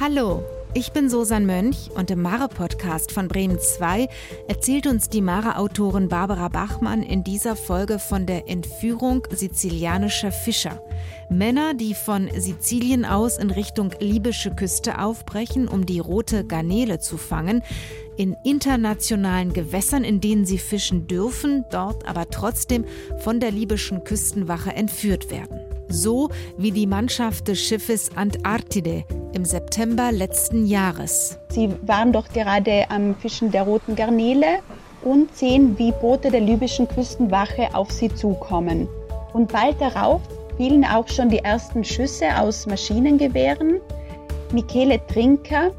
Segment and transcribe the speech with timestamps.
[0.00, 0.44] Hallo,
[0.74, 4.06] ich bin Susan Mönch und im Mare-Podcast von Bremen 2
[4.46, 10.80] erzählt uns die Mare-Autorin Barbara Bachmann in dieser Folge von der Entführung sizilianischer Fischer.
[11.30, 17.16] Männer, die von Sizilien aus in Richtung libysche Küste aufbrechen, um die rote Garnele zu
[17.16, 17.64] fangen,
[18.16, 22.84] in internationalen Gewässern, in denen sie fischen dürfen, dort aber trotzdem
[23.24, 25.57] von der libyschen Küstenwache entführt werden.
[25.88, 26.28] So
[26.58, 31.38] wie die Mannschaft des Schiffes Antarktide im September letzten Jahres.
[31.48, 34.58] Sie waren doch gerade am Fischen der roten Garnele
[35.02, 38.86] und sehen, wie Boote der libyschen Küstenwache auf sie zukommen.
[39.32, 40.20] Und bald darauf
[40.58, 43.80] fielen auch schon die ersten Schüsse aus Maschinengewehren.
[44.52, 45.70] Michele Trinker,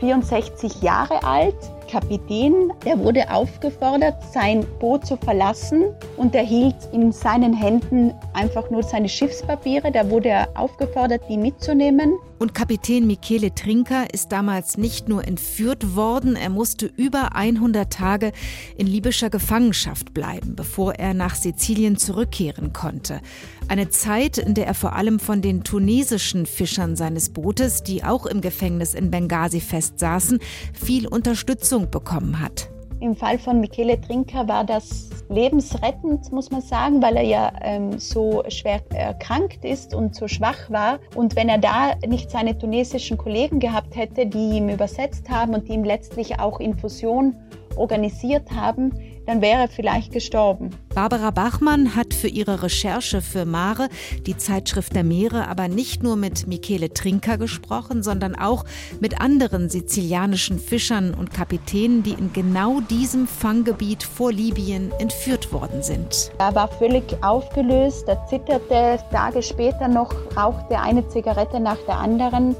[0.00, 1.56] 64 Jahre alt,
[1.90, 8.70] Kapitän, der wurde aufgefordert, sein Boot zu verlassen und er hielt in seinen Händen einfach
[8.70, 9.90] nur seine Schiffspapiere.
[9.90, 12.12] Da wurde er aufgefordert, die mitzunehmen.
[12.40, 18.32] Und Kapitän Michele Trinker ist damals nicht nur entführt worden, er musste über 100 Tage
[18.78, 23.20] in libyscher Gefangenschaft bleiben, bevor er nach Sizilien zurückkehren konnte.
[23.68, 28.24] Eine Zeit, in der er vor allem von den tunesischen Fischern seines Bootes, die auch
[28.24, 30.38] im Gefängnis in Benghazi festsaßen,
[30.72, 32.70] viel Unterstützung bekommen hat.
[33.00, 37.98] Im Fall von Michele Trinker war das lebensrettend, muss man sagen, weil er ja ähm,
[37.98, 40.98] so schwer erkrankt ist und so schwach war.
[41.14, 45.68] Und wenn er da nicht seine tunesischen Kollegen gehabt hätte, die ihm übersetzt haben und
[45.68, 47.34] die ihm letztlich auch Infusion
[47.76, 48.92] organisiert haben,
[49.30, 50.70] dann wäre er vielleicht gestorben.
[50.92, 53.88] Barbara Bachmann hat für ihre Recherche für Mare,
[54.26, 58.64] die Zeitschrift der Meere, aber nicht nur mit Michele Trinker gesprochen, sondern auch
[58.98, 65.84] mit anderen sizilianischen Fischern und Kapitänen, die in genau diesem Fanggebiet vor Libyen entführt worden
[65.84, 66.32] sind.
[66.38, 72.56] Er war völlig aufgelöst, er zitterte, Tage später noch rauchte eine Zigarette nach der anderen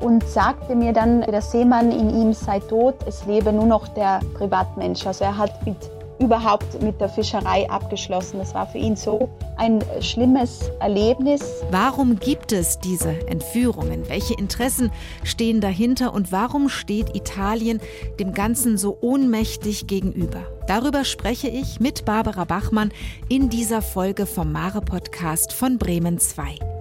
[0.00, 4.20] und sagte mir dann, der Seemann in ihm sei tot, es lebe nur noch der
[4.34, 5.06] Privatmensch.
[5.06, 5.76] Also er hat mit
[6.20, 8.38] überhaupt mit der Fischerei abgeschlossen.
[8.38, 11.42] Das war für ihn so ein schlimmes Erlebnis.
[11.70, 14.08] Warum gibt es diese Entführungen?
[14.08, 14.90] Welche Interessen
[15.24, 17.80] stehen dahinter und warum steht Italien
[18.18, 20.42] dem Ganzen so ohnmächtig gegenüber?
[20.66, 22.92] Darüber spreche ich mit Barbara Bachmann
[23.28, 26.79] in dieser Folge vom Mare Podcast von Bremen 2.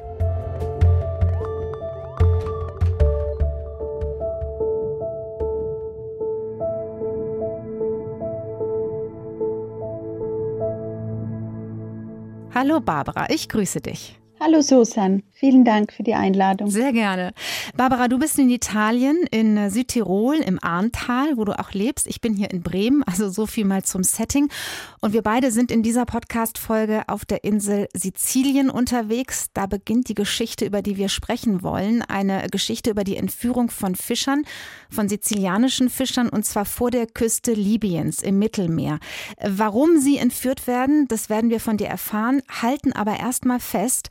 [12.62, 14.20] Hallo Barbara, ich grüße dich.
[14.38, 16.70] Hallo Susan, vielen Dank für die Einladung.
[16.70, 17.32] Sehr gerne.
[17.76, 22.08] Barbara, du bist in Italien, in Südtirol, im Arntal, wo du auch lebst.
[22.08, 24.50] Ich bin hier in Bremen, also so viel mal zum Setting.
[25.00, 29.48] Und wir beide sind in dieser Podcast-Folge auf der Insel Sizilien unterwegs.
[29.54, 32.02] Da beginnt die Geschichte, über die wir sprechen wollen.
[32.02, 34.44] Eine Geschichte über die Entführung von Fischern,
[34.90, 39.00] von sizilianischen Fischern, und zwar vor der Küste Libyens im Mittelmeer.
[39.42, 44.10] Warum sie entführt werden, das werden wir von dir erfahren, halten aber erstmal fest,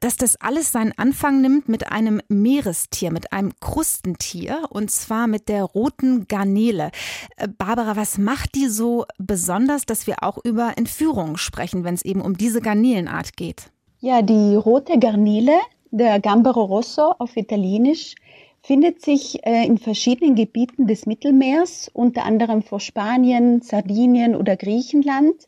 [0.00, 5.48] dass das alles seinen Anfang nimmt mit einem Meerestier, mit einem Krustentier und zwar mit
[5.48, 6.90] der roten Garnele.
[7.36, 12.04] Äh, Barbara, was macht die so besonders, dass wir auch über Entführungen sprechen, wenn es
[12.04, 13.70] eben um diese Garnelenart geht?
[14.00, 15.58] Ja, die rote Garnele,
[15.90, 18.14] der Gambero Rosso auf Italienisch,
[18.62, 25.46] findet sich äh, in verschiedenen Gebieten des Mittelmeers, unter anderem vor Spanien, Sardinien oder Griechenland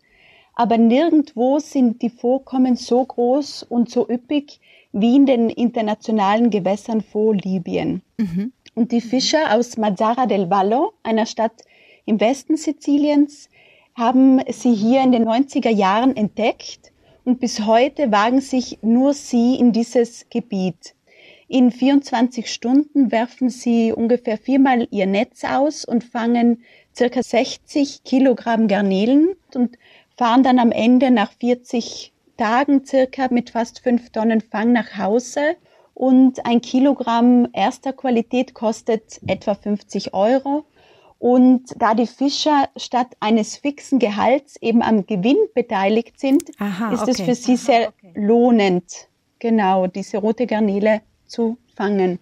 [0.59, 4.59] aber nirgendwo sind die Vorkommen so groß und so üppig
[4.91, 8.03] wie in den internationalen Gewässern vor Libyen.
[8.17, 8.53] Mhm.
[8.75, 11.63] Und die Fischer aus Mazzara del Vallo, einer Stadt
[12.07, 13.49] im Westen Siziliens,
[13.95, 16.91] haben sie hier in den 90er Jahren entdeckt
[17.25, 20.97] und bis heute wagen sich nur sie in dieses Gebiet.
[21.47, 26.65] In 24 Stunden werfen sie ungefähr viermal ihr Netz aus und fangen
[26.97, 29.79] circa 60 Kilogramm Garnelen und
[30.19, 35.57] fahren dann am Ende nach 40 Tagen circa mit fast fünf Tonnen Fang nach Hause
[35.95, 40.65] und ein Kilogramm erster Qualität kostet etwa 50 Euro.
[41.21, 47.03] Und da die Fischer statt eines fixen Gehalts eben am Gewinn beteiligt sind, Aha, ist
[47.03, 47.11] okay.
[47.11, 48.13] es für sie sehr okay.
[48.15, 49.09] lohnend,
[49.41, 52.19] genau diese rote Garnele zu fangen.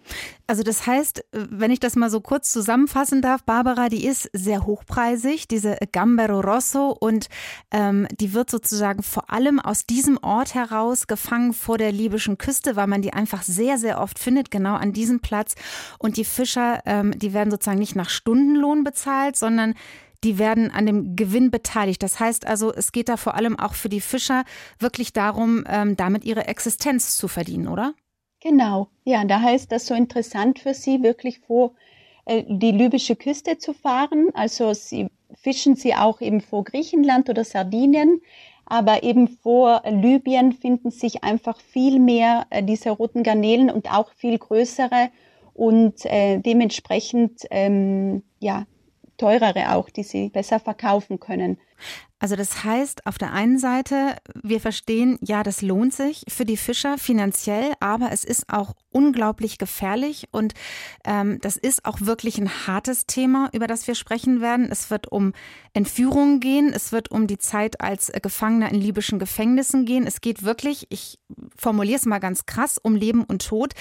[0.47, 4.67] Also das heißt, wenn ich das mal so kurz zusammenfassen darf, Barbara, die ist sehr
[4.67, 7.29] hochpreisig, diese Gambero Rosso, und
[7.73, 12.77] ähm, die wird sozusagen vor allem aus diesem Ort heraus gefangen vor der libyschen Küste,
[12.77, 15.55] weil man die einfach sehr, sehr oft findet, genau an diesem Platz.
[15.99, 19.75] Und die Fischer, ähm, die werden sozusagen nicht nach Stundenlohn bezahlt, sondern
[20.23, 22.03] die werden an dem Gewinn beteiligt.
[22.03, 24.45] Das heißt also, es geht da vor allem auch für die Fischer
[24.79, 27.95] wirklich darum, ähm, damit ihre Existenz zu verdienen, oder?
[28.49, 31.73] Genau, ja, daher ist das so interessant für sie, wirklich vor
[32.27, 34.29] äh, die libysche Küste zu fahren.
[34.35, 38.21] Also sie fischen sie auch eben vor Griechenland oder Sardinien,
[38.65, 44.13] aber eben vor Libyen finden sich einfach viel mehr äh, diese roten Garnelen und auch
[44.13, 45.11] viel größere
[45.53, 48.65] und äh, dementsprechend ähm, ja
[49.17, 51.59] teurere auch, die sie besser verkaufen können.
[52.19, 56.57] Also das heißt, auf der einen Seite, wir verstehen, ja, das lohnt sich für die
[56.57, 60.55] Fischer finanziell, aber es ist auch unglaublich gefährlich und
[61.05, 64.69] ähm, das ist auch wirklich ein hartes Thema, über das wir sprechen werden.
[64.71, 65.35] Es wird um
[65.75, 70.07] Entführungen gehen, es wird um die Zeit als Gefangener in libyschen Gefängnissen gehen.
[70.07, 71.19] Es geht wirklich, ich
[71.55, 73.75] formuliere es mal ganz krass, um Leben und Tod.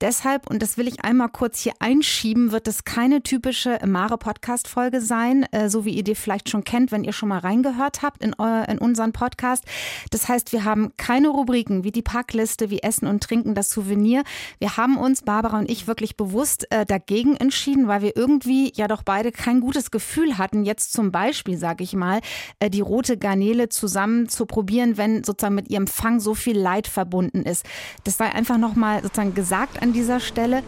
[0.00, 5.44] Deshalb, und das will ich einmal kurz hier einschieben, wird es keine typische Mare-Podcast-Folge sein,
[5.52, 8.22] äh, so wie ihr die vielleicht schon kennt, wenn ihr schon mal reingehört gehört habt
[8.22, 9.64] in, euer, in unseren Podcast.
[10.10, 14.22] Das heißt, wir haben keine Rubriken wie die Packliste, wie Essen und Trinken, das Souvenir.
[14.58, 18.88] Wir haben uns, Barbara und ich, wirklich bewusst äh, dagegen entschieden, weil wir irgendwie ja
[18.88, 22.20] doch beide kein gutes Gefühl hatten, jetzt zum Beispiel, sage ich mal,
[22.60, 26.86] äh, die rote Garnele zusammen zu probieren, wenn sozusagen mit ihrem Fang so viel Leid
[26.86, 27.66] verbunden ist.
[28.04, 30.62] Das sei einfach nochmal sozusagen gesagt an dieser Stelle.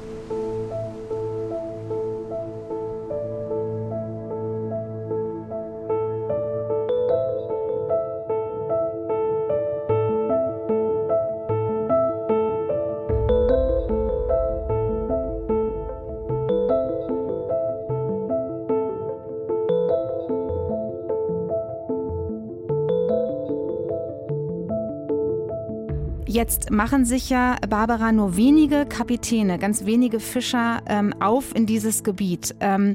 [26.39, 32.05] Jetzt machen sich ja, Barbara, nur wenige Kapitäne, ganz wenige Fischer ähm, auf in dieses
[32.05, 32.55] Gebiet.
[32.61, 32.95] Ähm,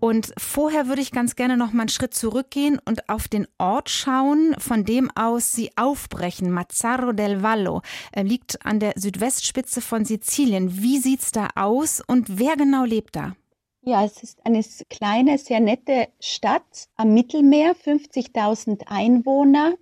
[0.00, 3.90] und vorher würde ich ganz gerne noch mal einen Schritt zurückgehen und auf den Ort
[3.90, 6.50] schauen, von dem aus Sie aufbrechen.
[6.50, 10.82] Mazzaro del Vallo er liegt an der Südwestspitze von Sizilien.
[10.82, 13.36] Wie sieht's da aus und wer genau lebt da?
[13.82, 19.74] Ja, es ist eine kleine, sehr nette Stadt am Mittelmeer, 50.000 Einwohner.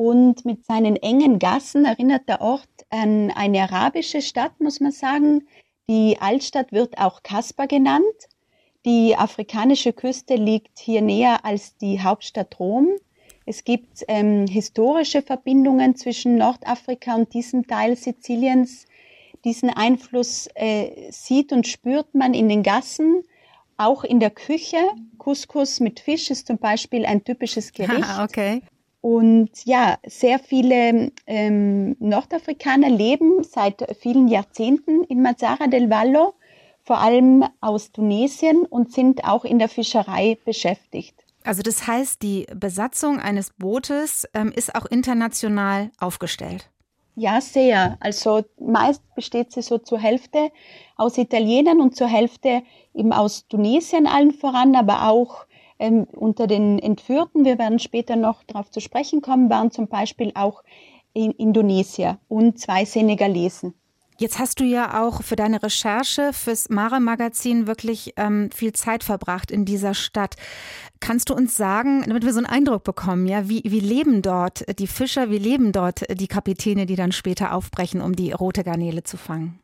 [0.00, 5.46] Und mit seinen engen Gassen erinnert der Ort an eine arabische Stadt, muss man sagen.
[5.90, 8.06] Die Altstadt wird auch Kasper genannt.
[8.86, 12.88] Die afrikanische Küste liegt hier näher als die Hauptstadt Rom.
[13.44, 18.86] Es gibt ähm, historische Verbindungen zwischen Nordafrika und diesem Teil Siziliens.
[19.44, 23.22] Diesen Einfluss äh, sieht und spürt man in den Gassen,
[23.76, 24.78] auch in der Küche.
[25.18, 28.08] Couscous mit Fisch ist zum Beispiel ein typisches Gericht.
[28.08, 28.62] Ah, okay.
[29.00, 36.34] Und ja, sehr viele ähm, Nordafrikaner leben seit vielen Jahrzehnten in Mazara del Vallo,
[36.82, 41.14] vor allem aus Tunesien und sind auch in der Fischerei beschäftigt.
[41.44, 46.68] Also das heißt, die Besatzung eines Bootes ähm, ist auch international aufgestellt.
[47.16, 47.96] Ja, sehr.
[48.00, 50.50] Also meist besteht sie so zur Hälfte
[50.96, 52.62] aus Italienern und zur Hälfte
[52.94, 55.44] eben aus Tunesien allen voran, aber auch
[55.80, 60.30] ähm, unter den Entführten, wir werden später noch darauf zu sprechen kommen, waren zum Beispiel
[60.34, 60.62] auch
[61.12, 63.74] in Indonesier und zwei Senegalesen.
[64.18, 69.50] Jetzt hast du ja auch für deine Recherche fürs Mare-Magazin wirklich ähm, viel Zeit verbracht
[69.50, 70.36] in dieser Stadt.
[71.00, 74.78] Kannst du uns sagen, damit wir so einen Eindruck bekommen, ja, wie, wie leben dort
[74.78, 79.04] die Fischer, wie leben dort die Kapitäne, die dann später aufbrechen, um die rote Garnele
[79.04, 79.58] zu fangen?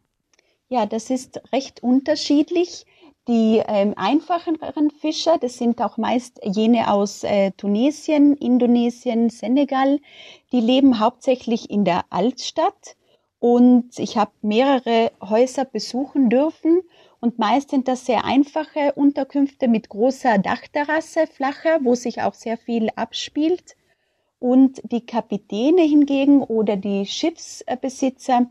[0.68, 2.86] Ja, das ist recht unterschiedlich.
[3.28, 9.98] Die ähm, einfacheren Fischer, das sind auch meist jene aus äh, Tunesien, Indonesien, Senegal,
[10.52, 12.96] die leben hauptsächlich in der Altstadt.
[13.40, 16.82] Und ich habe mehrere Häuser besuchen dürfen.
[17.18, 22.56] Und meist sind das sehr einfache Unterkünfte mit großer Dachterrasse, flacher, wo sich auch sehr
[22.56, 23.76] viel abspielt.
[24.38, 28.46] Und die Kapitäne hingegen oder die Schiffsbesitzer,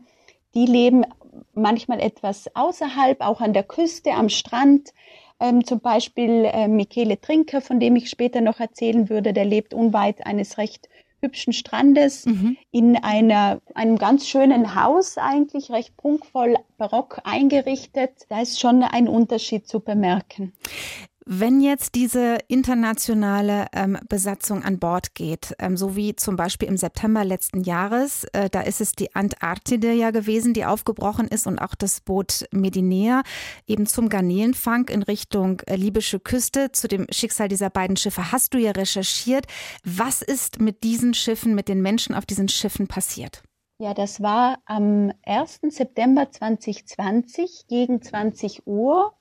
[0.54, 1.06] die leben
[1.54, 4.92] manchmal etwas außerhalb, auch an der Küste, am Strand.
[5.38, 9.74] Ähm, zum Beispiel äh, Michele Trinker, von dem ich später noch erzählen würde, der lebt
[9.74, 10.88] unweit eines recht
[11.20, 12.56] hübschen Strandes mhm.
[12.70, 18.12] in einer, einem ganz schönen Haus eigentlich, recht prunkvoll barock eingerichtet.
[18.28, 20.52] Da ist schon ein Unterschied zu bemerken.
[21.28, 26.76] Wenn jetzt diese internationale ähm, Besatzung an Bord geht, ähm, so wie zum Beispiel im
[26.76, 31.58] September letzten Jahres, äh, da ist es die Antarktide ja gewesen, die aufgebrochen ist und
[31.58, 33.24] auch das Boot Medinea
[33.66, 36.70] eben zum Garnelenfang in Richtung äh, libysche Küste.
[36.70, 39.46] Zu dem Schicksal dieser beiden Schiffe hast du ja recherchiert.
[39.84, 43.42] Was ist mit diesen Schiffen, mit den Menschen auf diesen Schiffen passiert?
[43.80, 45.58] Ja, das war am 1.
[45.70, 49.12] September 2020 gegen 20 Uhr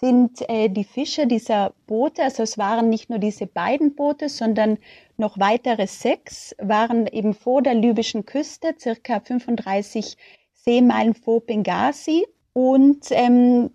[0.00, 4.78] sind äh, die Fischer dieser Boote, also es waren nicht nur diese beiden Boote, sondern
[5.16, 10.16] noch weitere sechs, waren eben vor der libyschen Küste, circa 35
[10.52, 12.26] Seemeilen vor Benghazi.
[12.52, 13.70] Und ähm,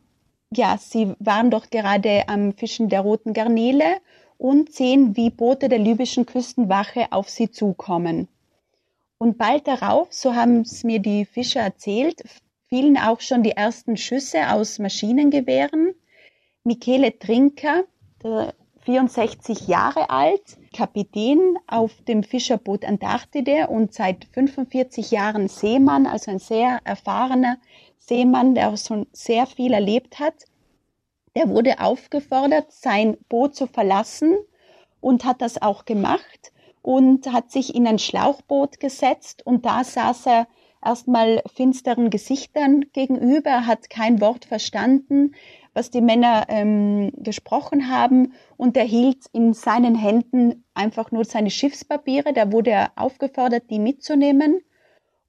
[0.53, 3.97] ja, sie waren doch gerade am Fischen der roten Garnele
[4.37, 8.29] und sehen, wie Boote der libyschen Küstenwache auf sie zukommen.
[9.17, 12.23] Und bald darauf, so haben es mir die Fischer erzählt,
[12.69, 15.95] fielen auch schon die ersten Schüsse aus Maschinengewehren.
[16.65, 17.83] Michele Trinker,
[18.85, 26.39] 64 Jahre alt, Kapitän auf dem Fischerboot Antarktide und seit 45 Jahren Seemann, also ein
[26.39, 27.57] sehr erfahrener
[27.97, 30.45] Seemann, der auch schon sehr viel erlebt hat.
[31.35, 34.37] Der wurde aufgefordert, sein Boot zu verlassen
[35.01, 40.27] und hat das auch gemacht und hat sich in ein Schlauchboot gesetzt und da saß
[40.27, 40.47] er
[40.83, 45.33] erstmal finsteren Gesichtern gegenüber, hat kein Wort verstanden,
[45.73, 51.49] was die Männer ähm, gesprochen haben und er hielt in seinen Händen einfach nur seine
[51.49, 52.33] Schiffspapiere.
[52.33, 54.61] Da wurde er aufgefordert, die mitzunehmen.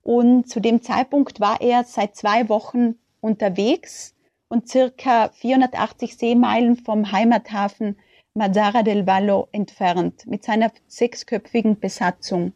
[0.03, 4.15] Und zu dem Zeitpunkt war er seit zwei Wochen unterwegs
[4.49, 7.97] und circa 480 Seemeilen vom Heimathafen
[8.35, 12.53] Mazzara del Vallo entfernt mit seiner sechsköpfigen Besatzung.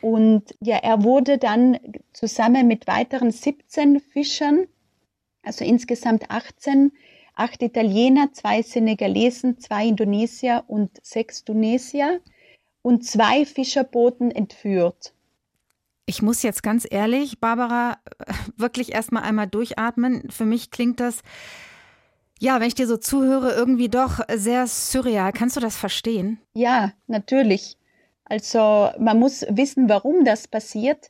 [0.00, 1.78] Und ja, er wurde dann
[2.12, 4.66] zusammen mit weiteren 17 Fischern,
[5.42, 6.92] also insgesamt 18,
[7.34, 12.20] acht Italiener, zwei Senegalesen, zwei Indonesier und sechs Tunesier
[12.82, 15.12] und zwei Fischerbooten entführt.
[16.06, 17.98] Ich muss jetzt ganz ehrlich, Barbara,
[18.56, 20.30] wirklich erstmal einmal durchatmen.
[20.30, 21.22] Für mich klingt das,
[22.38, 25.32] ja, wenn ich dir so zuhöre, irgendwie doch sehr surreal.
[25.32, 26.40] Kannst du das verstehen?
[26.54, 27.76] Ja, natürlich.
[28.24, 31.08] Also man muss wissen, warum das passiert.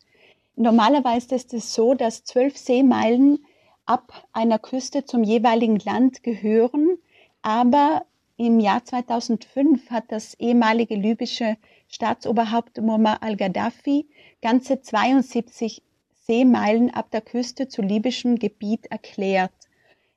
[0.56, 3.38] Normalerweise ist es so, dass zwölf Seemeilen
[3.86, 6.98] ab einer Küste zum jeweiligen Land gehören,
[7.42, 8.04] aber
[8.36, 11.56] im Jahr 2005 hat das ehemalige libysche
[11.88, 14.06] Staatsoberhaupt Muammar al-Gaddafi
[14.40, 15.82] ganze 72
[16.26, 19.52] Seemeilen ab der Küste zu libyschem Gebiet erklärt.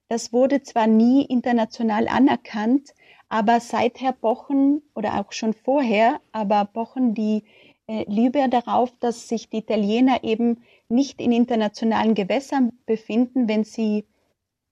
[0.08, 2.94] Das wurde zwar nie international anerkannt,
[3.28, 7.44] aber seither pochen oder auch schon vorher, aber pochen die
[7.88, 14.06] äh, Libyer darauf, dass sich die Italiener eben nicht in internationalen Gewässern befinden, wenn sie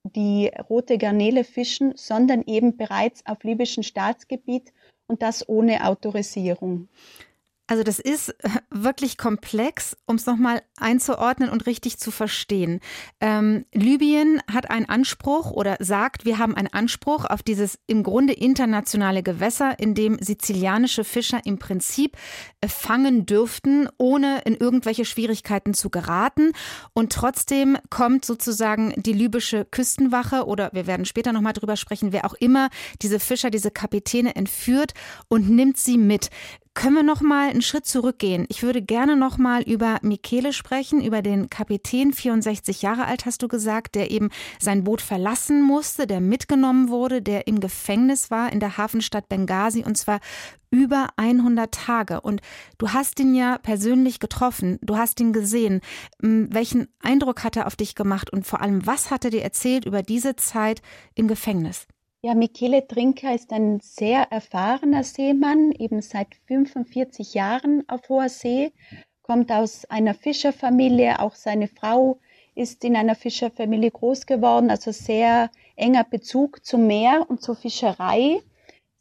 [0.04, 4.72] die rote Garnele fischen, sondern eben bereits auf libyschem Staatsgebiet
[5.06, 6.88] und das ohne Autorisierung.
[7.66, 12.80] Also das ist äh, wirklich komplex, um es nochmal einzuordnen und richtig zu verstehen.
[13.22, 18.34] Ähm, Libyen hat einen Anspruch oder sagt, wir haben einen Anspruch auf dieses im Grunde
[18.34, 22.18] internationale Gewässer, in dem sizilianische Fischer im Prinzip
[22.68, 26.52] fangen dürften, ohne in irgendwelche Schwierigkeiten zu geraten.
[26.92, 32.24] Und trotzdem kommt sozusagen die libysche Küstenwache oder wir werden später nochmal drüber sprechen, wer
[32.24, 32.68] auch immer
[33.02, 34.92] diese Fischer, diese Kapitäne entführt
[35.28, 36.30] und nimmt sie mit.
[36.74, 38.46] Können wir noch mal einen Schritt zurückgehen?
[38.48, 43.42] Ich würde gerne noch mal über Michele sprechen, über den Kapitän, 64 Jahre alt hast
[43.42, 48.52] du gesagt, der eben sein Boot verlassen musste, der mitgenommen wurde, der im Gefängnis war
[48.52, 50.18] in der Hafenstadt Benghazi und zwar
[50.74, 52.20] über 100 Tage.
[52.20, 52.40] Und
[52.78, 55.80] du hast ihn ja persönlich getroffen, du hast ihn gesehen.
[56.20, 59.42] Hm, welchen Eindruck hat er auf dich gemacht und vor allem, was hat er dir
[59.42, 60.82] erzählt über diese Zeit
[61.14, 61.86] im Gefängnis?
[62.22, 68.72] Ja, Michele Trinker ist ein sehr erfahrener Seemann, eben seit 45 Jahren auf hoher See,
[69.22, 72.18] kommt aus einer Fischerfamilie, auch seine Frau
[72.56, 78.40] ist in einer Fischerfamilie groß geworden, also sehr enger Bezug zum Meer und zur Fischerei.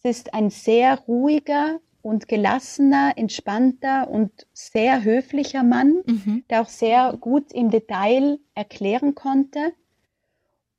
[0.04, 6.44] Es ist ein sehr ruhiger und gelassener, entspannter und sehr höflicher Mann, mhm.
[6.50, 9.72] der auch sehr gut im Detail erklären konnte.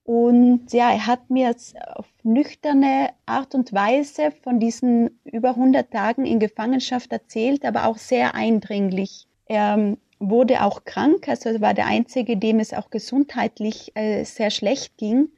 [0.05, 1.57] Und ja, er hat mir
[1.95, 7.97] auf nüchterne Art und Weise von diesen über 100 Tagen in Gefangenschaft erzählt, aber auch
[7.97, 9.27] sehr eindringlich.
[9.47, 14.25] Er ähm, wurde auch krank, also er war der Einzige, dem es auch gesundheitlich äh,
[14.25, 15.31] sehr schlecht ging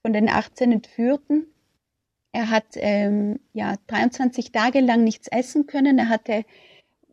[0.00, 1.46] von den 18 Entführten.
[2.34, 6.00] Er hat ähm, ja 23 Tage lang nichts essen können.
[6.00, 6.44] Er hatte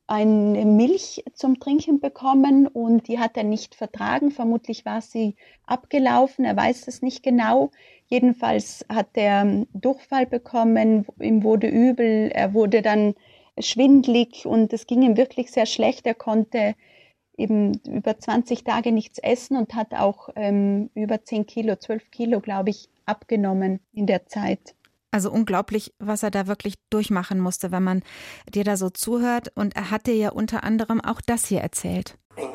[0.07, 4.31] eine Milch zum Trinken bekommen und die hat er nicht vertragen.
[4.31, 5.35] Vermutlich war sie
[5.67, 7.69] abgelaufen, er weiß es nicht genau.
[8.07, 13.13] Jedenfalls hat er ähm, Durchfall bekommen, ihm wurde übel, er wurde dann
[13.59, 16.07] schwindlig und es ging ihm wirklich sehr schlecht.
[16.07, 16.73] Er konnte
[17.37, 22.39] eben über 20 Tage nichts essen und hat auch ähm, über 10 Kilo, 12 Kilo,
[22.39, 24.73] glaube ich, abgenommen in der Zeit.
[25.11, 28.01] Also unglaublich, was er da wirklich durchmachen musste, wenn man
[28.47, 29.51] dir da so zuhört.
[29.55, 32.17] Und er hat dir ja unter anderem auch das hier erzählt.
[32.37, 32.47] E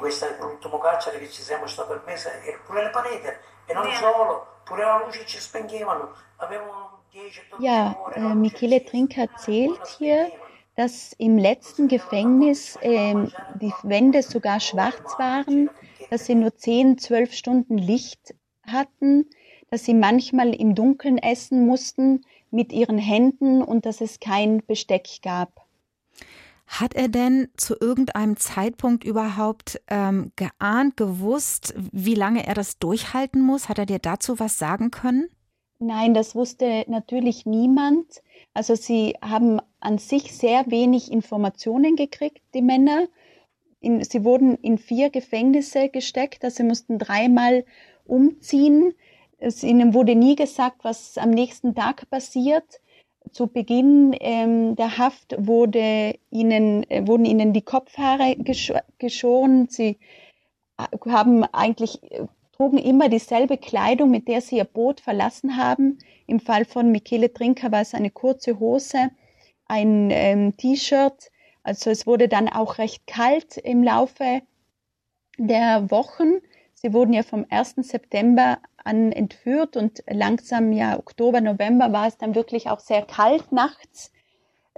[7.58, 10.30] ja, äh, Michele Trink erzählt hier,
[10.76, 13.14] dass im letzten Gefängnis äh,
[13.60, 15.70] die Wände sogar schwarz waren,
[16.10, 18.34] dass sie nur 10, 12 Stunden Licht
[18.66, 19.28] hatten,
[19.70, 25.08] dass sie manchmal im Dunkeln essen mussten mit ihren Händen und dass es kein Besteck
[25.22, 25.66] gab.
[26.66, 33.40] Hat er denn zu irgendeinem Zeitpunkt überhaupt ähm, geahnt, gewusst, wie lange er das durchhalten
[33.40, 33.68] muss?
[33.68, 35.28] Hat er dir dazu was sagen können?
[35.78, 38.22] Nein, das wusste natürlich niemand.
[38.54, 43.06] Also sie haben an sich sehr wenig Informationen gekriegt, die Männer.
[43.80, 47.64] In, sie wurden in vier Gefängnisse gesteckt, also sie mussten dreimal
[48.04, 48.94] umziehen.
[49.38, 52.80] Es, ihnen wurde nie gesagt, was am nächsten Tag passiert
[53.32, 59.68] zu Beginn ähm, der Haft wurde ihnen, äh, wurden ihnen die Kopfhaare gesch geschoren.
[59.68, 59.98] Sie
[60.78, 65.98] äh, haben eigentlich, äh, trugen immer dieselbe Kleidung, mit der sie ihr Boot verlassen haben.
[66.26, 69.10] Im Fall von Michele Trinker war es eine kurze Hose,
[69.66, 71.30] ein ähm, T-Shirt.
[71.62, 74.42] Also es wurde dann auch recht kalt im Laufe
[75.36, 76.38] der Wochen.
[76.74, 77.76] Sie wurden ja vom 1.
[77.80, 83.52] September an entführt und langsam ja Oktober, November war es dann wirklich auch sehr kalt
[83.52, 84.12] nachts.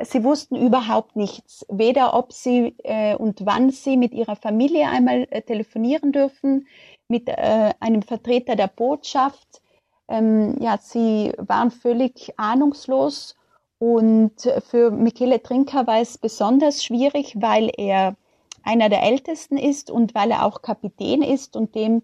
[0.00, 5.26] Sie wussten überhaupt nichts, weder ob sie äh, und wann sie mit ihrer Familie einmal
[5.30, 6.68] äh, telefonieren dürfen,
[7.08, 9.60] mit äh, einem Vertreter der Botschaft.
[10.08, 13.36] Ähm, ja, sie waren völlig ahnungslos
[13.78, 14.34] und
[14.68, 18.16] für Michele Trinker war es besonders schwierig, weil er
[18.62, 22.02] einer der Ältesten ist und weil er auch Kapitän ist und dem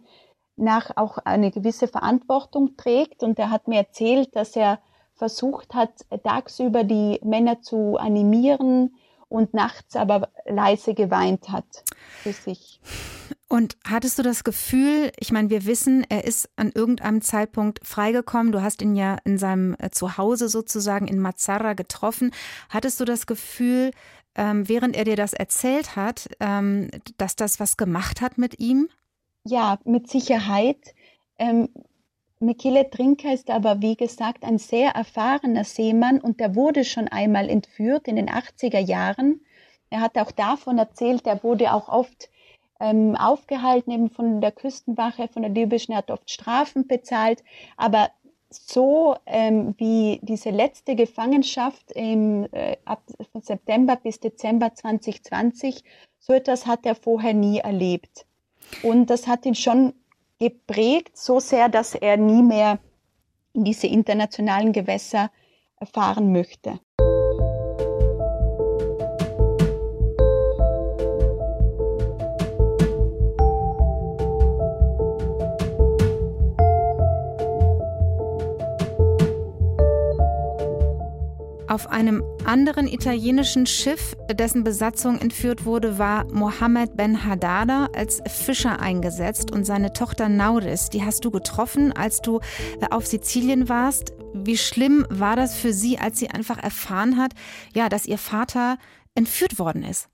[0.56, 3.23] nach auch eine gewisse Verantwortung trägt.
[3.23, 4.78] Und er hat mir erzählt, dass er
[5.14, 5.92] versucht hat,
[6.23, 8.94] tagsüber die Männer zu animieren
[9.28, 11.84] und nachts aber leise geweint hat
[12.23, 12.80] für sich.
[13.49, 18.52] Und hattest du das Gefühl, ich meine, wir wissen, er ist an irgendeinem Zeitpunkt freigekommen.
[18.52, 22.32] Du hast ihn ja in seinem äh, Zuhause sozusagen in Mazara getroffen.
[22.69, 23.93] Hattest du das Gefühl,
[24.34, 28.88] ähm, während er dir das erzählt hat, ähm, dass das was gemacht hat mit ihm?
[29.47, 30.95] Ja, mit Sicherheit.
[31.39, 31.69] Ähm,
[32.41, 37.50] Michele Trinker ist aber, wie gesagt, ein sehr erfahrener Seemann und der wurde schon einmal
[37.50, 39.41] entführt in den 80er Jahren.
[39.91, 42.30] Er hat auch davon erzählt, er wurde auch oft
[42.80, 47.45] ähm, aufgehalten, eben von der Küstenwache, von der libyschen, er hat oft Strafen bezahlt.
[47.76, 48.11] Aber
[48.50, 53.02] so ähm, wie diese letzte Gefangenschaft im, äh, ab
[53.33, 55.85] von September bis Dezember 2020,
[56.19, 58.26] so etwas hat er vorher nie erlebt.
[58.83, 59.95] Und das hat ihn schon
[60.39, 62.79] geprägt, so sehr, dass er nie mehr
[63.53, 65.31] in diese internationalen Gewässer
[65.93, 66.81] fahren möchte.
[81.75, 88.78] Auf einem anderen italienischen Schiff, dessen Besatzung entführt wurde, war Mohammed Ben Haddada als Fischer
[88.78, 92.39] eingesetzt und seine Tochter Nauris, die hast du getroffen, als du
[92.80, 94.13] äh, auf Sizilien warst.
[94.34, 97.32] Wie schlimm war das für sie, als sie einfach erfahren hat,
[97.75, 98.78] ja, dass ihr Vater
[99.17, 100.08] entführt worden ist?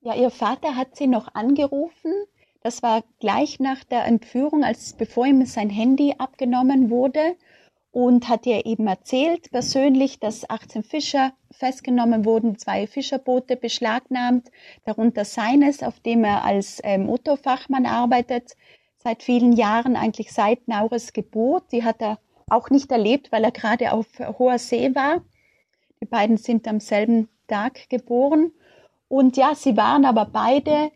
[0.00, 2.10] Ja, ihr Vater hat sie noch angerufen.
[2.60, 7.36] Das war gleich nach der Entführung, als bevor ihm sein Handy abgenommen wurde
[7.94, 14.50] und hat ihr eben erzählt persönlich, dass 18 Fischer festgenommen wurden, zwei Fischerboote beschlagnahmt,
[14.84, 18.56] darunter seines, auf dem er als ähm, Motorfachmann arbeitet,
[18.98, 21.70] seit vielen Jahren, eigentlich seit Naures Geburt.
[21.70, 24.08] Die hat er auch nicht erlebt, weil er gerade auf
[24.40, 25.22] hoher See war.
[26.02, 28.50] Die beiden sind am selben Tag geboren.
[29.06, 30.90] Und ja, sie waren aber beide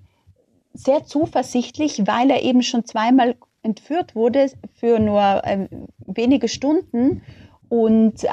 [0.74, 3.36] sehr zuversichtlich, weil er eben schon zweimal
[3.68, 5.68] entführt wurde für nur ähm,
[6.06, 7.22] wenige Stunden
[7.68, 8.28] und äh,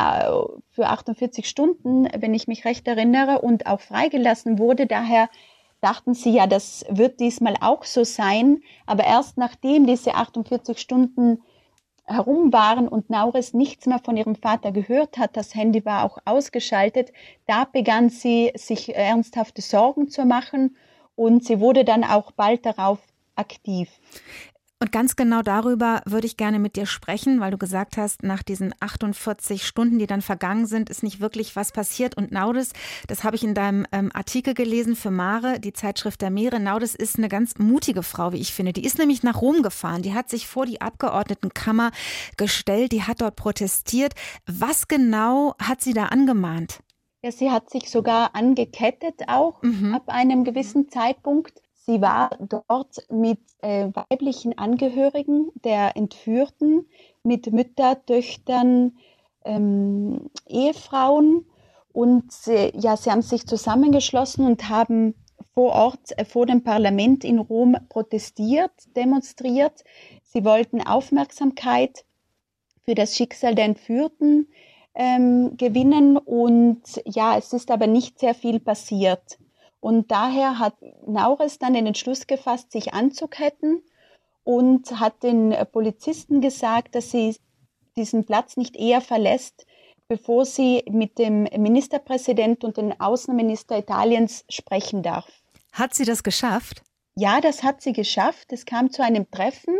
[0.69, 4.88] für 48 Stunden, wenn ich mich recht erinnere, und auch freigelassen wurde.
[4.88, 5.30] Daher
[5.82, 8.62] dachten sie ja, das wird diesmal auch so sein.
[8.86, 11.41] Aber erst nachdem diese 48 Stunden
[12.06, 16.19] herum waren und Nauris nichts mehr von ihrem Vater gehört hat, das Handy war auch
[16.24, 17.12] ausgeschaltet,
[17.48, 20.78] da begann sie sich ernsthafte Sorgen zu machen
[21.15, 23.00] und sie wurde dann auch bald darauf
[23.36, 23.89] aktiv.
[24.86, 28.43] Und ganz genau darüber würde ich gerne mit dir sprechen, weil du gesagt hast, nach
[28.43, 32.15] diesen 48 Stunden, die dann vergangen sind, ist nicht wirklich was passiert.
[32.15, 32.71] Und Naudis,
[33.08, 36.60] das habe ich in deinem ähm, Artikel gelesen für Mare, die Zeitschrift der Meere.
[36.60, 38.74] Naudis ist eine ganz mutige Frau, wie ich finde.
[38.74, 40.04] Die ist nämlich nach Rom gefahren.
[40.04, 41.89] Die hat sich vor die Abgeordnetenkammer
[42.38, 42.91] gestellt.
[42.91, 44.13] Die hat dort protestiert.
[44.45, 46.82] Was genau hat sie da angemahnt?
[47.24, 49.95] Ja, sie hat sich sogar angekettet auch mhm.
[49.95, 51.64] ab einem gewissen Zeitpunkt.
[51.86, 56.88] Sie war dort mit äh, weiblichen Angehörigen der Entführten,
[57.21, 58.98] mit Mütter, Töchtern,
[59.43, 61.45] ähm, Ehefrauen
[61.93, 65.13] und sie, ja, sie haben sich zusammengeschlossen und haben
[65.54, 69.84] vor Ort äh, vor dem Parlament in Rom protestiert, demonstriert.
[70.24, 72.04] Sie wollten Aufmerksamkeit
[72.84, 74.48] für das Schicksal der Entführten
[74.95, 79.38] ähm, gewinnen und ja, es ist aber nicht sehr viel passiert.
[79.86, 80.74] Und daher hat
[81.06, 83.84] Naures dann den Entschluss gefasst, sich anzuketten
[84.43, 87.36] und hat den Polizisten gesagt, dass sie
[87.95, 89.67] diesen Platz nicht eher verlässt,
[90.08, 95.28] bevor sie mit dem Ministerpräsident und dem Außenminister Italiens sprechen darf.
[95.71, 96.82] Hat sie das geschafft?
[97.13, 98.54] Ja, das hat sie geschafft.
[98.54, 99.76] Es kam zu einem Treffen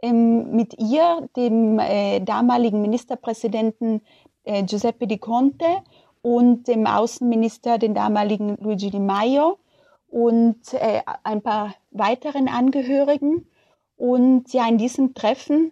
[0.00, 4.00] ähm, mit ihr, dem äh, damaligen Ministerpräsidenten
[4.44, 5.82] äh, Giuseppe Di Conte
[6.26, 9.60] und dem Außenminister, den damaligen Luigi Di Maio
[10.08, 13.46] und äh, ein paar weiteren Angehörigen.
[13.96, 15.70] Und ja, in diesem Treffen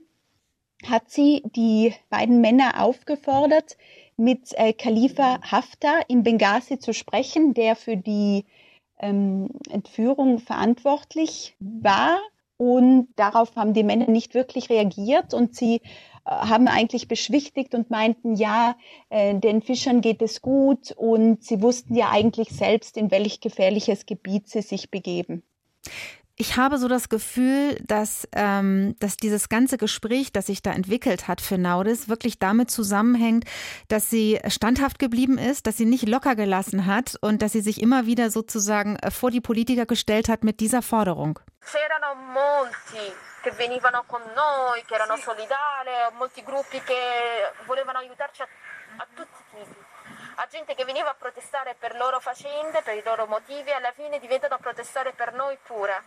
[0.86, 3.76] hat sie die beiden Männer aufgefordert,
[4.16, 8.44] mit äh, Khalifa Haftar in Benghazi zu sprechen, der für die
[9.00, 12.20] ähm, Entführung verantwortlich war.
[12.58, 15.80] Und darauf haben die Männer nicht wirklich reagiert und sie
[16.26, 18.76] haben eigentlich beschwichtigt und meinten, ja,
[19.10, 24.06] äh, den Fischern geht es gut und sie wussten ja eigentlich selbst, in welch gefährliches
[24.06, 25.42] Gebiet sie sich begeben.
[26.36, 31.28] Ich habe so das Gefühl, dass, ähm, dass dieses ganze Gespräch, das sich da entwickelt
[31.28, 33.44] hat für Naudis, wirklich damit zusammenhängt,
[33.86, 37.80] dass sie standhaft geblieben ist, dass sie nicht locker gelassen hat und dass sie sich
[37.80, 41.38] immer wieder sozusagen äh, vor die Politiker gestellt hat mit dieser Forderung.
[41.60, 48.48] C'erano molti che venivano con noi, che erano solidari, molti gruppi che volevano aiutarci a,
[48.96, 49.84] a tutti i tipi.
[50.36, 53.92] a gente che veniva a protestare per loro faccende, per i loro motivi, e alla
[53.92, 56.02] fine diventano a protestare per noi pure.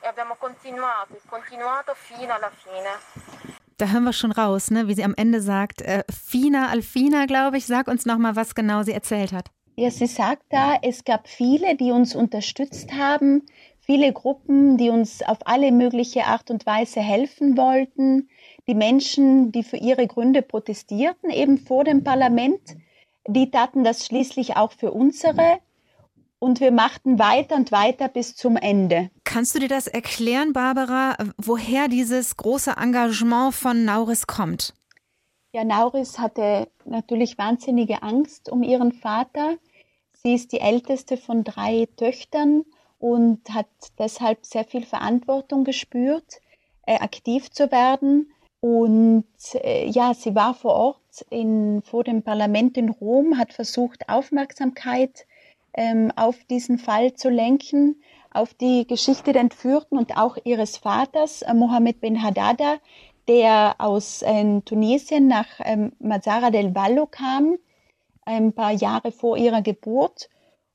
[0.00, 2.98] E abbiamo continuato, continuato fino alla fine.
[3.76, 4.86] Da hören wir schon raus, ne?
[4.86, 8.82] wie sie am Ende sagt, äh, Fina Alfina, glaube ich, sag uns nochmal, was genau
[8.82, 9.50] sie erzählt hat.
[9.76, 13.44] Ja, sie sagt da, es gab viele, die uns unterstützt haben,
[13.84, 18.28] viele Gruppen, die uns auf alle mögliche Art und Weise helfen wollten,
[18.66, 22.76] die Menschen, die für ihre Gründe protestierten, eben vor dem Parlament
[23.26, 25.58] die taten das schließlich auch für unsere
[26.38, 29.10] und wir machten weiter und weiter bis zum Ende.
[29.24, 34.74] Kannst du dir das erklären, Barbara, woher dieses große Engagement von Nauris kommt?
[35.52, 39.56] Ja, Nauris hatte natürlich wahnsinnige Angst um ihren Vater.
[40.12, 42.64] Sie ist die älteste von drei Töchtern
[43.04, 43.66] und hat
[43.98, 46.40] deshalb sehr viel Verantwortung gespürt,
[46.86, 48.32] äh, aktiv zu werden.
[48.60, 49.26] Und
[49.62, 55.26] äh, ja, sie war vor Ort in, vor dem Parlament in Rom, hat versucht, Aufmerksamkeit
[55.74, 57.96] ähm, auf diesen Fall zu lenken,
[58.30, 62.78] auf die Geschichte der Entführten und auch ihres Vaters, äh, Mohammed bin Haddada,
[63.28, 67.58] der aus äh, Tunesien nach ähm, Mazara del Vallo kam,
[68.24, 70.30] ein paar Jahre vor ihrer Geburt.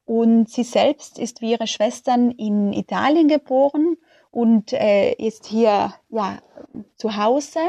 [0.10, 3.96] Und sie selbst ist wie ihre Schwestern in Italien geboren
[4.32, 6.40] und äh, ist hier ja,
[6.96, 7.60] zu Hause,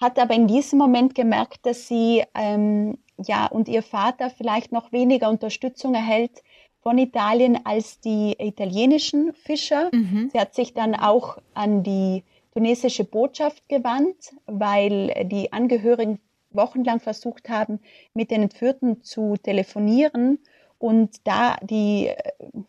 [0.00, 4.92] hat aber in diesem Moment gemerkt, dass sie ähm, ja und ihr Vater vielleicht noch
[4.92, 6.44] weniger Unterstützung erhält
[6.84, 9.90] von Italien als die italienischen Fischer.
[9.92, 10.30] Mhm.
[10.32, 12.22] Sie hat sich dann auch an die
[12.54, 16.20] tunesische Botschaft gewandt, weil die Angehörigen
[16.52, 17.80] wochenlang versucht haben,
[18.14, 20.38] mit den Entführten zu telefonieren
[20.82, 22.16] und da die äh,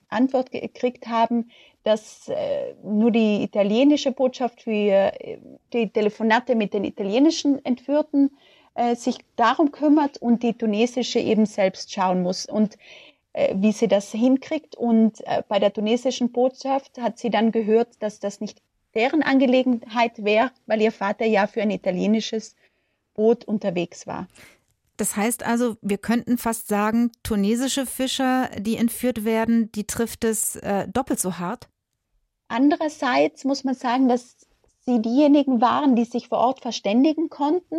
[0.07, 1.49] Antwort gekriegt haben,
[1.83, 5.39] dass äh, nur die italienische Botschaft für äh,
[5.73, 8.31] die Telefonate mit den italienischen Entführten
[8.95, 12.75] sich darum kümmert und die tunesische eben selbst schauen muss und
[13.53, 14.75] wie sie das hinkriegt.
[14.75, 18.63] Und bei der tunesischen Botschaft hat sie dann gehört, dass das nicht
[18.95, 22.55] deren Angelegenheit wäre, weil ihr Vater ja für ein italienisches
[23.13, 24.27] Boot unterwegs war.
[24.97, 30.55] Das heißt also, wir könnten fast sagen, tunesische Fischer, die entführt werden, die trifft es
[30.57, 31.67] äh, doppelt so hart?
[32.47, 34.35] Andererseits muss man sagen, dass
[34.85, 37.77] sie diejenigen waren, die sich vor Ort verständigen konnten,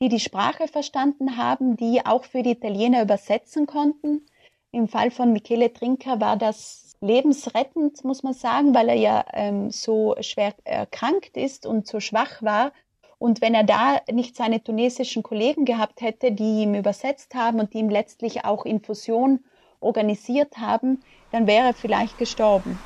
[0.00, 4.26] die die Sprache verstanden haben, die auch für die Italiener übersetzen konnten.
[4.72, 9.70] Im Fall von Michele Trinker war das lebensrettend, muss man sagen, weil er ja ähm,
[9.70, 12.72] so schwer erkrankt ist und so schwach war.
[13.20, 17.74] Und wenn er da nicht seine tunesischen Kollegen gehabt hätte, die ihm übersetzt haben und
[17.74, 19.40] die ihm letztlich auch Infusion
[19.78, 22.78] organisiert haben, dann wäre er vielleicht gestorben.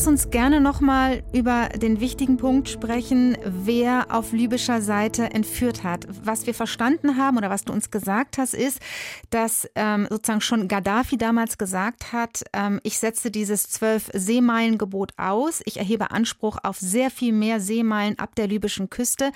[0.00, 6.06] Lass uns gerne nochmal über den wichtigen Punkt sprechen, wer auf libyscher Seite entführt hat.
[6.24, 8.80] Was wir verstanden haben oder was du uns gesagt hast, ist,
[9.28, 15.60] dass ähm, sozusagen schon Gaddafi damals gesagt hat, ähm, ich setze dieses zwölf Seemeilen-Gebot aus.
[15.66, 19.32] Ich erhebe Anspruch auf sehr viel mehr Seemeilen ab der libyschen Küste.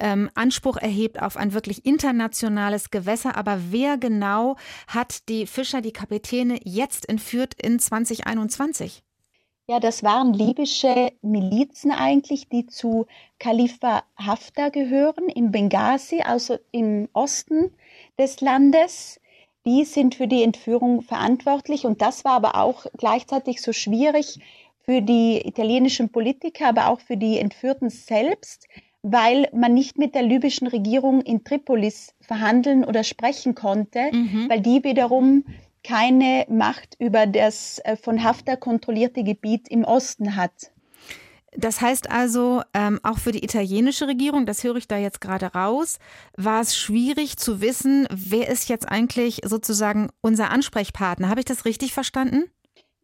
[0.00, 3.36] Ähm, Anspruch erhebt auf ein wirklich internationales Gewässer.
[3.36, 4.56] Aber wer genau
[4.88, 9.04] hat die Fischer, die Kapitäne jetzt entführt in 2021?
[9.70, 13.06] Ja, das waren libysche Milizen eigentlich, die zu
[13.38, 17.70] Khalifa Haftar gehören, im Benghazi, also im Osten
[18.18, 19.20] des Landes.
[19.66, 24.38] Die sind für die Entführung verantwortlich und das war aber auch gleichzeitig so schwierig
[24.86, 28.66] für die italienischen Politiker, aber auch für die Entführten selbst,
[29.02, 34.48] weil man nicht mit der libyschen Regierung in Tripolis verhandeln oder sprechen konnte, mhm.
[34.48, 35.44] weil die wiederum
[35.84, 40.52] keine Macht über das äh, von Haftar kontrollierte Gebiet im Osten hat.
[41.56, 45.46] Das heißt also, ähm, auch für die italienische Regierung, das höre ich da jetzt gerade
[45.46, 45.98] raus,
[46.36, 51.28] war es schwierig zu wissen, wer ist jetzt eigentlich sozusagen unser Ansprechpartner.
[51.28, 52.44] Habe ich das richtig verstanden?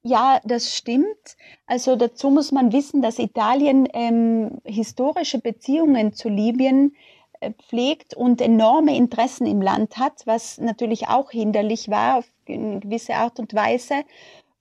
[0.03, 1.37] Ja, das stimmt.
[1.67, 6.95] Also dazu muss man wissen, dass Italien ähm, historische Beziehungen zu Libyen
[7.41, 12.81] äh, pflegt und enorme Interessen im Land hat, was natürlich auch hinderlich war auf eine
[12.81, 14.03] gewisse Art und Weise,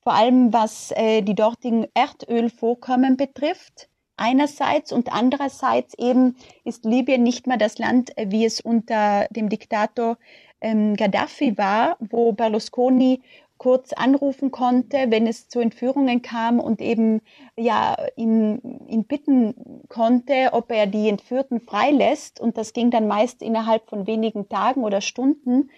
[0.01, 3.89] vor allem was äh, die dortigen Erdölvorkommen betrifft.
[4.15, 9.49] Einerseits und andererseits eben ist Libyen nicht mehr das Land, äh, wie es unter dem
[9.49, 10.17] Diktator
[10.61, 13.21] ähm, Gaddafi war, wo Berlusconi
[13.57, 17.21] kurz anrufen konnte, wenn es zu Entführungen kam und eben
[17.55, 19.55] ja ihn, ihn bitten
[19.87, 22.41] konnte, ob er die Entführten freilässt.
[22.41, 25.69] Und das ging dann meist innerhalb von wenigen Tagen oder Stunden.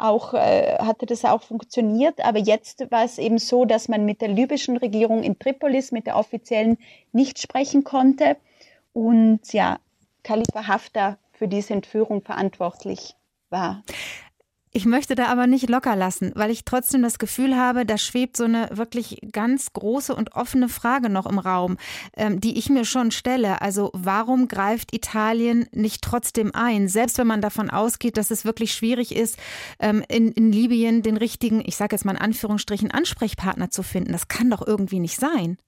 [0.00, 4.22] Auch äh, hatte das auch funktioniert, aber jetzt war es eben so, dass man mit
[4.22, 6.78] der libyschen Regierung in Tripolis, mit der offiziellen,
[7.12, 8.38] nicht sprechen konnte
[8.94, 9.78] und ja,
[10.22, 13.14] Khalifa Haftar für diese Entführung verantwortlich
[13.50, 13.82] war.
[14.72, 18.36] Ich möchte da aber nicht locker lassen, weil ich trotzdem das Gefühl habe, da schwebt
[18.36, 21.76] so eine wirklich ganz große und offene Frage noch im Raum,
[22.16, 23.62] ähm, die ich mir schon stelle.
[23.62, 28.72] Also warum greift Italien nicht trotzdem ein, selbst wenn man davon ausgeht, dass es wirklich
[28.72, 29.38] schwierig ist,
[29.80, 34.12] ähm, in, in Libyen den richtigen, ich sage jetzt mal in Anführungsstrichen, Ansprechpartner zu finden?
[34.12, 35.58] Das kann doch irgendwie nicht sein.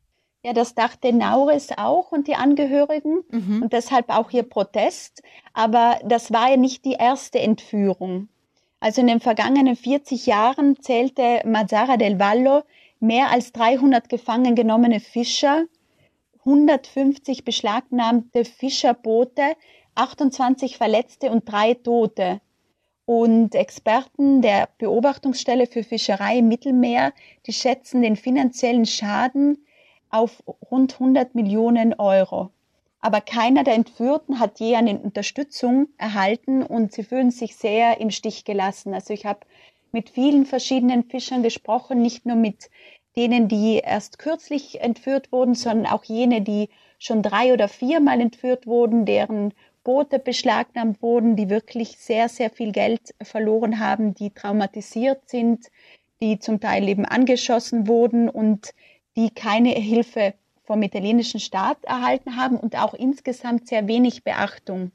[0.44, 3.62] Ja, das dachte Nauris auch und die Angehörigen mhm.
[3.62, 5.22] und deshalb auch hier Protest.
[5.54, 8.28] Aber das war ja nicht die erste Entführung.
[8.82, 12.64] Also in den vergangenen 40 Jahren zählte Mazzara del Vallo
[12.98, 15.66] mehr als 300 gefangen genommene Fischer,
[16.40, 19.54] 150 beschlagnahmte Fischerboote,
[19.94, 22.40] 28 Verletzte und drei Tote.
[23.04, 27.12] Und Experten der Beobachtungsstelle für Fischerei im Mittelmeer,
[27.46, 29.64] die schätzen den finanziellen Schaden
[30.10, 30.42] auf
[30.72, 32.50] rund 100 Millionen Euro.
[33.02, 38.12] Aber keiner der Entführten hat je eine Unterstützung erhalten und sie fühlen sich sehr im
[38.12, 38.94] Stich gelassen.
[38.94, 39.40] Also ich habe
[39.90, 42.70] mit vielen verschiedenen Fischern gesprochen, nicht nur mit
[43.16, 48.68] denen, die erst kürzlich entführt wurden, sondern auch jene, die schon drei oder viermal entführt
[48.68, 55.28] wurden, deren Boote beschlagnahmt wurden, die wirklich sehr, sehr viel Geld verloren haben, die traumatisiert
[55.28, 55.66] sind,
[56.20, 58.74] die zum Teil eben angeschossen wurden und
[59.16, 64.92] die keine Hilfe vom italienischen Staat erhalten haben und auch insgesamt sehr wenig Beachtung.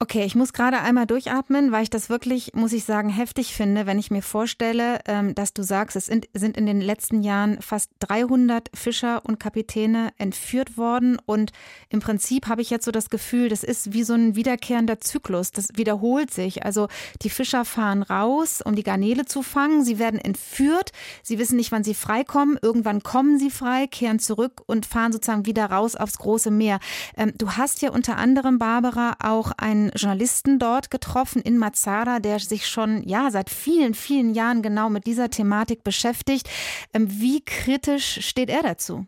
[0.00, 3.86] Okay, ich muss gerade einmal durchatmen, weil ich das wirklich, muss ich sagen, heftig finde,
[3.86, 7.90] wenn ich mir vorstelle, ähm, dass du sagst, es sind, in den letzten Jahren fast
[8.00, 11.16] 300 Fischer und Kapitäne entführt worden.
[11.26, 11.52] Und
[11.90, 15.52] im Prinzip habe ich jetzt so das Gefühl, das ist wie so ein wiederkehrender Zyklus.
[15.52, 16.64] Das wiederholt sich.
[16.64, 16.88] Also
[17.22, 19.84] die Fischer fahren raus, um die Garnele zu fangen.
[19.84, 20.90] Sie werden entführt.
[21.22, 22.58] Sie wissen nicht, wann sie freikommen.
[22.60, 26.80] Irgendwann kommen sie frei, kehren zurück und fahren sozusagen wieder raus aufs große Meer.
[27.16, 32.38] Ähm, du hast ja unter anderem, Barbara, auch ein Journalisten dort getroffen in Mazara, der
[32.40, 36.48] sich schon ja seit vielen, vielen Jahren genau mit dieser Thematik beschäftigt.
[36.92, 39.06] Ähm, wie kritisch steht er dazu?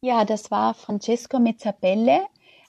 [0.00, 2.22] Ja, das war Francesco Mezzapelle,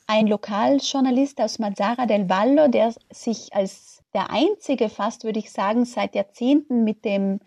[0.08, 5.86] ein Lokaljournalist aus Mazara del Vallo, der sich als der einzige, fast würde ich sagen,
[5.86, 7.40] seit Jahrzehnten mit dem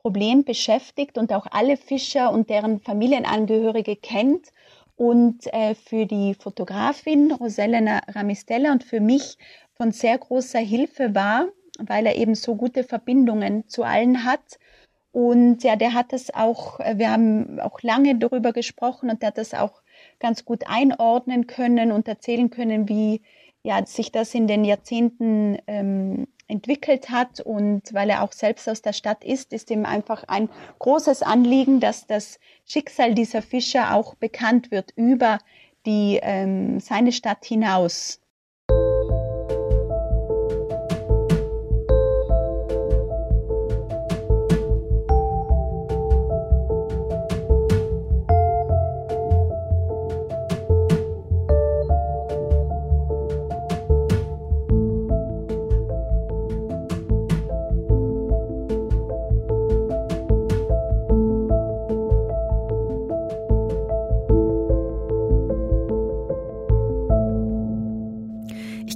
[0.00, 4.48] Problem beschäftigt und auch alle Fischer und deren Familienangehörige kennt
[4.96, 9.36] und äh, für die Fotografin Roselena Ramistella und für mich
[9.76, 14.58] von sehr großer Hilfe war, weil er eben so gute Verbindungen zu allen hat.
[15.10, 19.28] Und ja, der hat das auch, äh, wir haben auch lange darüber gesprochen und der
[19.28, 19.82] hat das auch
[20.20, 23.22] ganz gut einordnen können und erzählen können, wie
[23.62, 28.82] ja, sich das in den Jahrzehnten ähm, entwickelt hat und weil er auch selbst aus
[28.82, 34.14] der Stadt ist, ist ihm einfach ein großes Anliegen, dass das Schicksal dieser Fischer auch
[34.14, 35.38] bekannt wird über
[35.86, 38.20] die ähm, seine Stadt hinaus.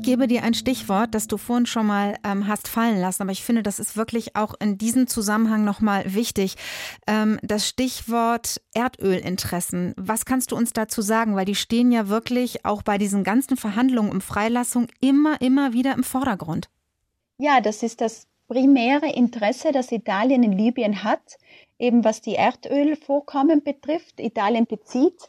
[0.09, 3.45] Gebe dir ein Stichwort, das du vorhin schon mal ähm, hast fallen lassen, aber ich
[3.45, 6.55] finde, das ist wirklich auch in diesem Zusammenhang nochmal wichtig.
[7.07, 9.93] Ähm, das Stichwort Erdölinteressen.
[9.99, 11.37] Was kannst du uns dazu sagen?
[11.37, 15.93] Weil die stehen ja wirklich auch bei diesen ganzen Verhandlungen um Freilassung immer, immer wieder
[15.93, 16.71] im Vordergrund.
[17.37, 21.37] Ja, das ist das primäre Interesse, das Italien in Libyen hat,
[21.79, 24.21] eben was die Erdölvorkommen betrifft.
[24.21, 25.29] Italien bezieht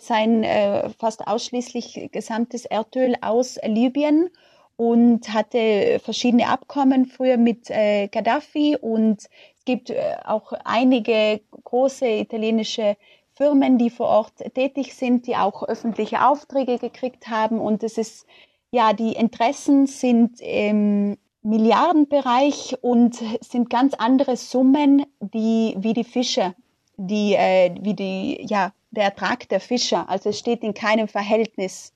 [0.00, 4.30] sein äh, fast ausschließlich gesamtes Erdöl aus Libyen
[4.76, 9.28] und hatte verschiedene Abkommen früher mit äh, Gaddafi und
[9.58, 12.96] es gibt äh, auch einige große italienische
[13.34, 18.26] Firmen, die vor Ort tätig sind, die auch öffentliche Aufträge gekriegt haben und es ist
[18.70, 26.54] ja die Interessen sind im Milliardenbereich und sind ganz andere Summen, die wie die Fische,
[26.96, 30.08] die äh, wie die ja der Ertrag der Fischer.
[30.08, 31.92] Also es steht in keinem Verhältnis.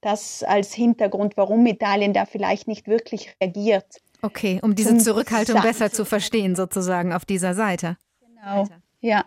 [0.00, 4.00] Das als Hintergrund, warum Italien da vielleicht nicht wirklich reagiert.
[4.22, 7.96] Okay, um diese Zurückhaltung besser zu verstehen, sozusagen auf dieser Seite.
[8.20, 8.66] Genau,
[9.00, 9.24] ja.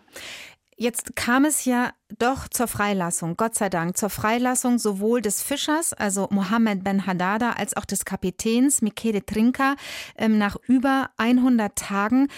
[0.76, 5.92] Jetzt kam es ja doch zur Freilassung, Gott sei Dank, zur Freilassung sowohl des Fischers,
[5.92, 9.74] also Mohammed Ben Haddada, als auch des Kapitäns Michele Trinka
[10.16, 12.28] ähm, nach über 100 Tagen.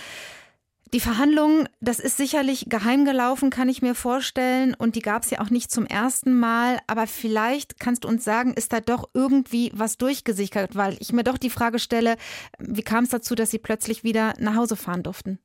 [0.94, 4.74] Die Verhandlungen, das ist sicherlich geheim gelaufen, kann ich mir vorstellen.
[4.74, 6.80] Und die gab es ja auch nicht zum ersten Mal.
[6.86, 10.76] Aber vielleicht kannst du uns sagen, ist da doch irgendwie was durchgesichert?
[10.76, 12.16] Weil ich mir doch die Frage stelle,
[12.58, 15.38] wie kam es dazu, dass sie plötzlich wieder nach Hause fahren durften?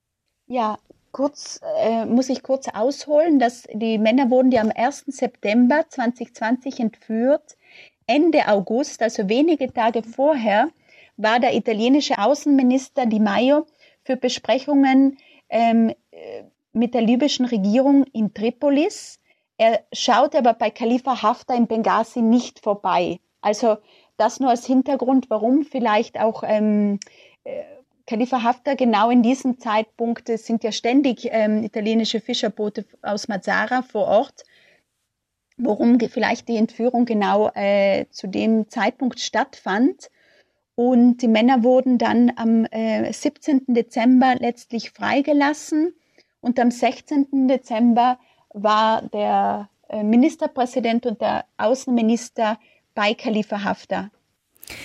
[0.48, 0.80] Ja,
[1.14, 5.06] kurz äh, muss ich kurz ausholen, dass die Männer wurden ja am 1.
[5.08, 7.56] September 2020 entführt.
[8.06, 10.68] Ende August, also wenige Tage vorher,
[11.16, 13.66] war der italienische Außenminister Di Maio
[14.04, 15.18] für Besprechungen
[15.50, 15.94] ähm,
[16.74, 19.20] mit der libyschen Regierung in Tripolis.
[19.58, 23.20] Er schaut aber bei Khalifa Haftar in Benghazi nicht vorbei.
[23.42, 23.78] Also
[24.18, 27.00] das nur als Hintergrund, warum vielleicht auch ähm,
[27.44, 27.64] äh,
[28.06, 33.82] Khalifa Haftar genau in diesem Zeitpunkt, es sind ja ständig ähm, italienische Fischerboote aus Mazara
[33.82, 34.44] vor Ort,
[35.58, 40.10] warum vielleicht die Entführung genau äh, zu dem Zeitpunkt stattfand.
[40.80, 43.64] Und die Männer wurden dann am äh, 17.
[43.70, 45.96] Dezember letztlich freigelassen.
[46.40, 47.48] Und am 16.
[47.48, 48.20] Dezember
[48.54, 52.60] war der äh, Ministerpräsident und der Außenminister
[52.94, 54.12] bei Khalifa Haftar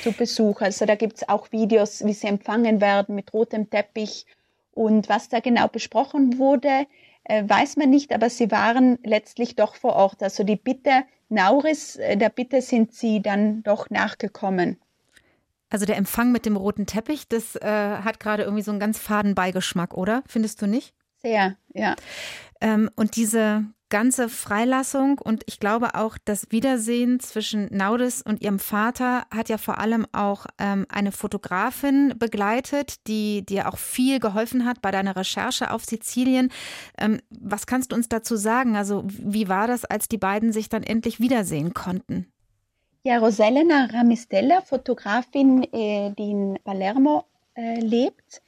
[0.03, 0.63] zu Besuch.
[0.63, 4.25] Also da gibt es auch Videos, wie sie empfangen werden mit rotem Teppich.
[4.73, 6.87] Und was da genau besprochen wurde,
[7.25, 10.23] äh, weiß man nicht, aber sie waren letztlich doch vor Ort.
[10.23, 14.79] Also die Bitte Nauris, äh, der Bitte sind sie dann doch nachgekommen.
[15.73, 18.99] Also der Empfang mit dem roten Teppich, das äh, hat gerade irgendwie so einen ganz
[18.99, 20.23] faden Beigeschmack, oder?
[20.29, 20.93] Findest du nicht?
[21.23, 21.97] Sehr, ja.
[22.61, 28.59] Ähm, und diese ganze Freilassung und ich glaube auch das Wiedersehen zwischen Naudis und ihrem
[28.59, 34.67] Vater hat ja vor allem auch ähm, eine Fotografin begleitet, die dir auch viel geholfen
[34.67, 36.51] hat bei deiner Recherche auf Sizilien.
[36.99, 38.77] Ähm, was kannst du uns dazu sagen?
[38.77, 42.32] Also wie war das, als die beiden sich dann endlich wiedersehen konnten?
[43.05, 47.25] Ja, Roselena Ramistella, Fotografin, äh, die in Palermo
[47.57, 48.43] äh, lebt,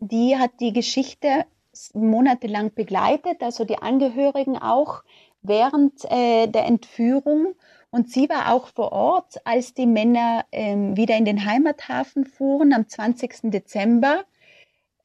[0.00, 1.46] die hat die Geschichte
[1.94, 5.02] monatelang begleitet, also die Angehörigen auch
[5.40, 7.54] während äh, der Entführung.
[7.88, 12.74] Und sie war auch vor Ort, als die Männer ähm, wieder in den Heimathafen fuhren
[12.74, 13.50] am 20.
[13.50, 14.26] Dezember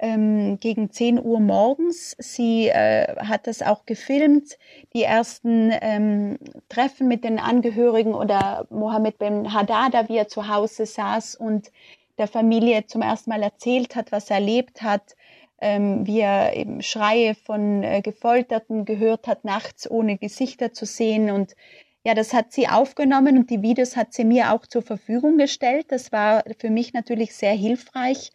[0.02, 2.16] ähm, gegen 10 Uhr morgens.
[2.20, 4.58] Sie äh, hat das auch gefilmt,
[4.94, 10.86] die ersten ähm, Treffen mit den Angehörigen oder Mohammed Ben Haddada, wie er zu Hause
[10.86, 11.72] saß und
[12.18, 15.16] der Familie zum ersten Mal erzählt hat, was er erlebt hat,
[15.62, 21.30] ähm, wie er eben Schreie von äh, Gefolterten gehört hat, nachts ohne Gesichter zu sehen
[21.30, 21.56] und
[22.04, 25.86] ja, das hat sie aufgenommen und die Videos hat sie mir auch zur Verfügung gestellt.
[25.90, 28.32] Das war für mich natürlich sehr hilfreich,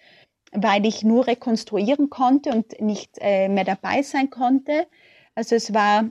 [0.53, 4.86] weil ich nur rekonstruieren konnte und nicht äh, mehr dabei sein konnte.
[5.34, 6.11] Also es war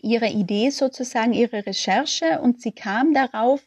[0.00, 3.60] ihre Idee sozusagen, ihre Recherche und sie kam darauf,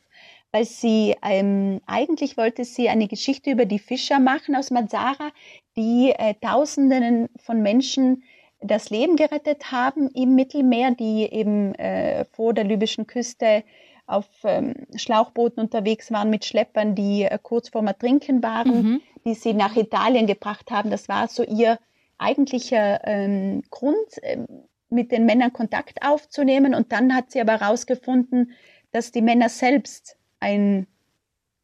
[0.51, 5.31] weil sie ähm, eigentlich wollte sie eine Geschichte über die Fischer machen aus Mazara,
[5.75, 8.23] die äh, Tausenden von Menschen
[8.61, 13.63] das Leben gerettet haben im Mittelmeer, die eben äh, vor der libyschen Küste
[14.05, 19.01] auf ähm, Schlauchbooten unterwegs waren mit Schleppern, die äh, kurz vorm Ertrinken waren, mhm.
[19.25, 20.89] Die sie nach Italien gebracht haben.
[20.89, 21.79] Das war so ihr
[22.17, 24.47] eigentlicher ähm, Grund, ähm,
[24.89, 26.73] mit den Männern Kontakt aufzunehmen.
[26.73, 28.53] Und dann hat sie aber herausgefunden,
[28.91, 30.87] dass die Männer selbst ein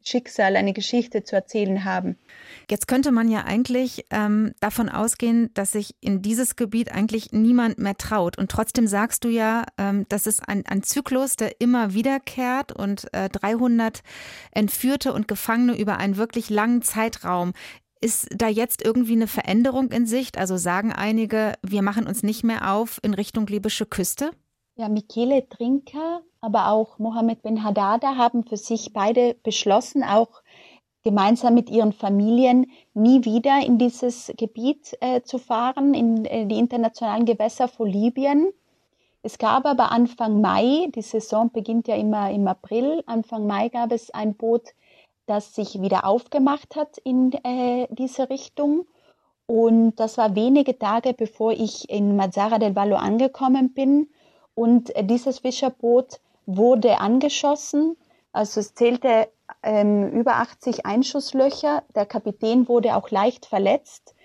[0.04, 2.18] Schicksal, eine Geschichte zu erzählen haben.
[2.70, 7.78] Jetzt könnte man ja eigentlich ähm, davon ausgehen, dass sich in dieses Gebiet eigentlich niemand
[7.78, 8.38] mehr traut.
[8.38, 13.14] Und trotzdem sagst du ja, ähm, das ist ein, ein Zyklus, der immer wiederkehrt und
[13.14, 14.02] äh, 300
[14.52, 17.54] Entführte und Gefangene über einen wirklich langen Zeitraum.
[18.02, 20.38] Ist da jetzt irgendwie eine Veränderung in Sicht?
[20.38, 24.32] Also sagen einige, wir machen uns nicht mehr auf in Richtung libysche Küste?
[24.76, 30.42] Ja, Michele Trinker, aber auch Mohammed Ben Haddada haben für sich beide beschlossen, auch
[31.06, 36.58] gemeinsam mit ihren Familien nie wieder in dieses Gebiet äh, zu fahren, in äh, die
[36.58, 38.52] internationalen Gewässer vor Libyen.
[39.22, 43.92] Es gab aber Anfang Mai, die Saison beginnt ja immer im April, Anfang Mai gab
[43.92, 44.74] es ein Boot,
[45.28, 48.86] das sich wieder aufgemacht hat in äh, diese Richtung.
[49.48, 54.10] Und das war wenige Tage, bevor ich in Mazzara del Vallo angekommen bin.
[54.56, 57.96] Und äh, dieses Fischerboot wurde angeschossen.
[58.32, 59.28] Also es zählte
[59.64, 61.84] ähm, über 80 Einschusslöcher.
[61.96, 64.16] Der Kapitän wurde auch leicht verletzt.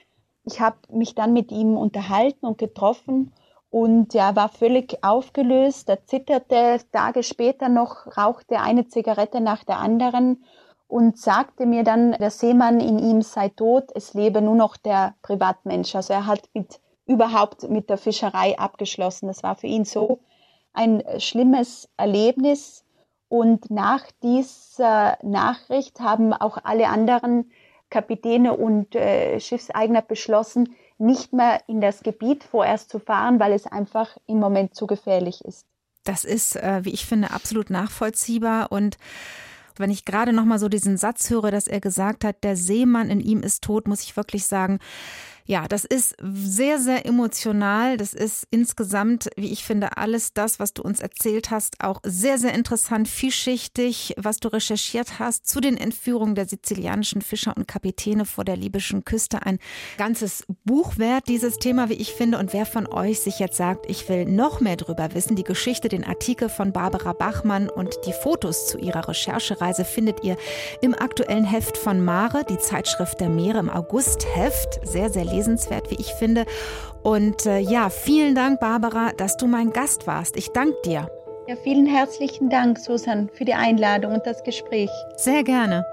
[0.44, 3.32] Ich habe mich dann mit ihm unterhalten und getroffen
[3.70, 5.88] und er war völlig aufgelöst.
[5.88, 10.44] Er zitterte Tage später noch, rauchte eine Zigarette nach der anderen
[10.88, 15.14] und sagte mir dann, der Seemann in ihm sei tot, es lebe nur noch der
[15.22, 15.94] Privatmensch.
[15.94, 19.28] Also er hat mit, überhaupt mit der Fischerei abgeschlossen.
[19.28, 20.18] Das war für ihn so
[20.72, 22.84] ein schlimmes Erlebnis.
[23.30, 27.48] Und nach dieser Nachricht haben auch alle anderen
[27.88, 33.68] Kapitäne und äh, Schiffseigner beschlossen, nicht mehr in das Gebiet vorerst zu fahren, weil es
[33.68, 35.64] einfach im Moment zu gefährlich ist.
[36.02, 38.98] Das ist, äh, wie ich finde, absolut nachvollziehbar und
[39.76, 43.10] wenn ich gerade noch mal so diesen Satz höre, dass er gesagt hat, der Seemann
[43.10, 44.80] in ihm ist tot, muss ich wirklich sagen,
[45.50, 47.96] ja, das ist sehr, sehr emotional.
[47.96, 52.38] Das ist insgesamt, wie ich finde, alles das, was du uns erzählt hast, auch sehr,
[52.38, 58.26] sehr interessant, vielschichtig, was du recherchiert hast zu den Entführungen der sizilianischen Fischer und Kapitäne
[58.26, 59.44] vor der libyschen Küste.
[59.44, 59.58] Ein
[59.98, 62.38] ganzes Buch wert, dieses Thema, wie ich finde.
[62.38, 65.88] Und wer von euch sich jetzt sagt, ich will noch mehr drüber wissen, die Geschichte,
[65.88, 70.36] den Artikel von Barbara Bachmann und die Fotos zu ihrer Recherchereise findet ihr
[70.80, 74.86] im aktuellen Heft von Mare, die Zeitschrift der Meere im August-Heft.
[74.86, 76.44] Sehr, sehr lesenswert lesenswert, wie ich finde.
[77.02, 80.36] Und äh, ja, vielen Dank, Barbara, dass du mein Gast warst.
[80.36, 81.10] Ich danke dir.
[81.48, 84.90] Ja, vielen herzlichen Dank, Susan, für die Einladung und das Gespräch.
[85.16, 85.84] Sehr gerne.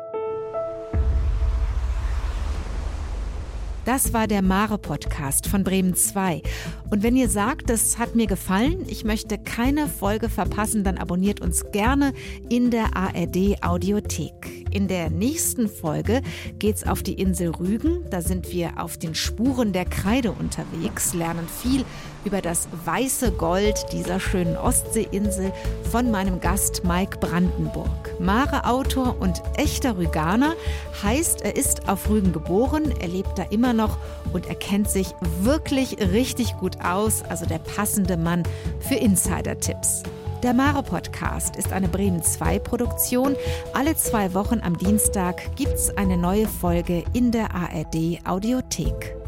[3.86, 6.42] Das war der Mare-Podcast von Bremen 2.
[6.90, 11.40] Und wenn ihr sagt, das hat mir gefallen, ich möchte keine Folge verpassen, dann abonniert
[11.40, 12.12] uns gerne
[12.50, 14.67] in der ARD Audiothek.
[14.78, 16.22] In der nächsten Folge
[16.60, 18.06] geht's auf die Insel Rügen.
[18.12, 21.84] Da sind wir auf den Spuren der Kreide unterwegs, lernen viel
[22.26, 25.52] über das weiße Gold dieser schönen Ostseeinsel
[25.90, 27.90] von meinem Gast Mike Brandenburg.
[28.20, 30.54] Mare-Autor und echter Rüganer
[31.02, 33.98] heißt, er ist auf Rügen geboren, er lebt da immer noch
[34.32, 35.08] und er kennt sich
[35.42, 38.44] wirklich richtig gut aus, also der passende Mann
[38.80, 40.04] für Insider-Tipps.
[40.44, 43.36] Der Mare Podcast ist eine Bremen 2 Produktion.
[43.74, 49.27] Alle zwei Wochen am Dienstag gibt's eine neue Folge in der ARD Audiothek.